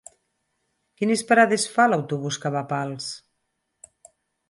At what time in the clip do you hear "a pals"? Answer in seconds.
2.67-3.15